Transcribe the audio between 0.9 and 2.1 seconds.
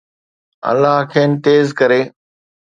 کين تيز ڪري